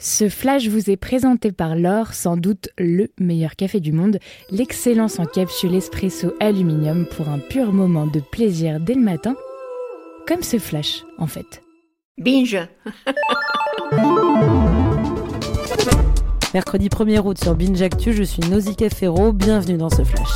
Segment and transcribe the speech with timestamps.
[0.00, 4.20] Ce flash vous est présenté par l'or, sans doute le meilleur café du monde,
[4.52, 9.34] l'excellence en capsule espresso aluminium pour un pur moment de plaisir dès le matin,
[10.28, 11.64] comme ce flash en fait.
[12.16, 12.68] Binge
[16.54, 20.28] Mercredi 1er août sur Binge Actu, je suis Nausicaa Ferro, bienvenue dans ce flash.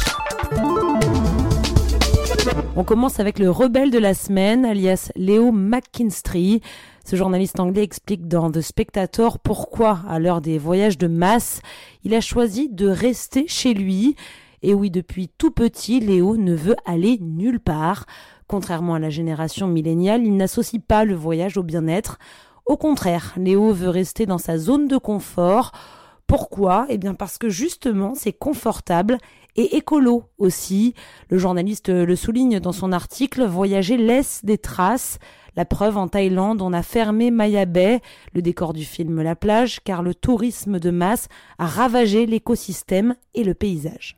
[2.75, 6.63] On commence avec le rebelle de la semaine, alias Léo McKinstry.
[7.05, 11.61] Ce journaliste anglais explique dans The Spectator pourquoi, à l'heure des voyages de masse,
[12.05, 14.15] il a choisi de rester chez lui.
[14.63, 18.07] Et oui, depuis tout petit, Léo ne veut aller nulle part.
[18.47, 22.19] Contrairement à la génération milléniale, il n'associe pas le voyage au bien-être.
[22.67, 25.73] Au contraire, Léo veut rester dans sa zone de confort.
[26.29, 26.87] Pourquoi?
[26.89, 29.19] Eh bien parce que justement c'est confortable
[29.57, 30.95] et écolo aussi.
[31.29, 35.19] Le journaliste le souligne dans son article, voyager laisse des traces.
[35.57, 38.01] La preuve en Thaïlande, on a fermé Maya Bay,
[38.35, 43.45] le décor du film La plage, car le tourisme de masse a ravagé l'écosystème et
[43.45, 44.17] le paysage.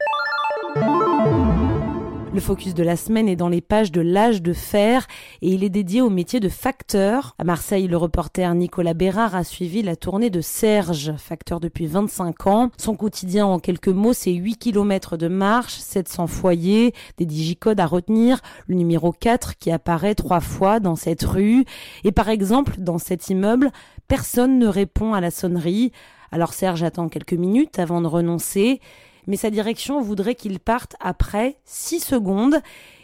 [2.34, 5.06] Le focus de la semaine est dans les pages de l'âge de fer
[5.40, 7.36] et il est dédié au métier de facteur.
[7.38, 12.48] À Marseille, le reporter Nicolas Bérard a suivi la tournée de Serge, facteur depuis 25
[12.48, 12.70] ans.
[12.76, 17.86] Son quotidien en quelques mots, c'est 8 km de marche, 700 foyers, des digicodes à
[17.86, 21.64] retenir, le numéro 4 qui apparaît trois fois dans cette rue.
[22.02, 23.70] Et par exemple, dans cet immeuble,
[24.08, 25.92] personne ne répond à la sonnerie.
[26.32, 28.80] Alors Serge attend quelques minutes avant de renoncer
[29.26, 32.60] mais sa direction voudrait qu'il parte après 6 secondes.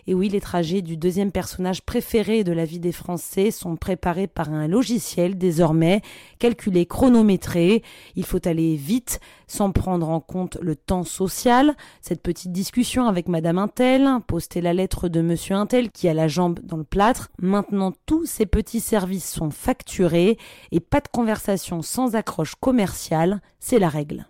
[0.07, 4.27] Et oui, les trajets du deuxième personnage préféré de la vie des Français sont préparés
[4.27, 6.03] par un logiciel désormais,
[6.39, 7.83] calculé, chronométré.
[8.17, 11.77] Il faut aller vite, sans prendre en compte le temps social.
[12.01, 16.29] Cette petite discussion avec Madame Intel, poster la lettre de Monsieur Intel qui a la
[16.29, 17.29] jambe dans le plâtre.
[17.39, 20.39] Maintenant, tous ces petits services sont facturés
[20.73, 24.27] et pas de conversation sans accroche commerciale, c'est la règle.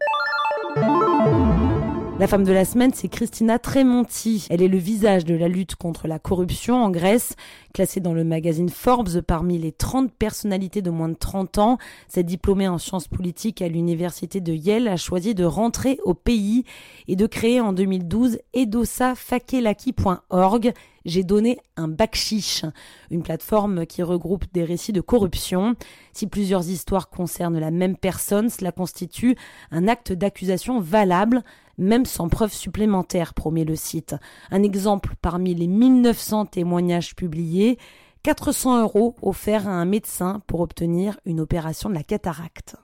[2.20, 4.46] La femme de la semaine, c'est Christina Tremonti.
[4.50, 7.34] Elle est le visage de la lutte contre la corruption en Grèce.
[7.72, 11.78] Classée dans le magazine Forbes parmi les 30 personnalités de moins de 30 ans,
[12.08, 16.64] cette diplômée en sciences politiques à l'université de Yale a choisi de rentrer au pays
[17.08, 20.74] et de créer en 2012 edosafakelaki.org.
[21.04, 22.64] J'ai donné un bac chiche,
[23.10, 25.74] une plateforme qui regroupe des récits de corruption.
[26.12, 29.36] Si plusieurs histoires concernent la même personne, cela constitue
[29.70, 31.42] un acte d'accusation valable
[31.80, 34.14] même sans preuve supplémentaire, promet le site.
[34.50, 37.78] Un exemple parmi les 1900 témoignages publiés,
[38.22, 42.76] 400 euros offerts à un médecin pour obtenir une opération de la cataracte.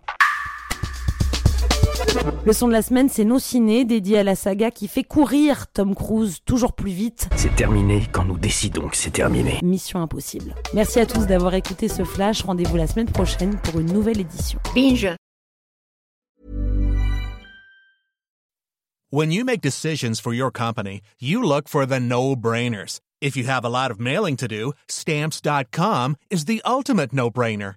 [2.44, 5.66] Le son de la semaine, c'est Nos Ciné, dédié à la saga qui fait courir
[5.68, 7.28] Tom Cruise toujours plus vite.
[7.36, 9.58] C'est terminé quand nous décidons que c'est terminé.
[9.62, 10.54] Mission impossible.
[10.74, 12.42] Merci à tous d'avoir écouté ce flash.
[12.42, 14.58] Rendez-vous la semaine prochaine pour une nouvelle édition.
[14.74, 15.08] Binge
[19.10, 23.00] When you make decisions for your company, you look for the no-brainers.
[23.20, 27.76] If you have a lot of mailing to do, stamps.com is the ultimate no-brainer.